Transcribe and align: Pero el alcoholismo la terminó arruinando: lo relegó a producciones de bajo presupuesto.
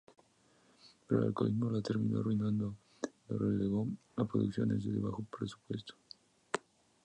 Pero 1.05 1.21
el 1.21 1.27
alcoholismo 1.27 1.69
la 1.69 1.79
terminó 1.83 2.19
arruinando: 2.21 2.75
lo 3.29 3.37
relegó 3.37 3.85
a 4.15 4.25
producciones 4.25 4.83
de 4.83 4.97
bajo 4.97 5.23
presupuesto. 5.25 5.93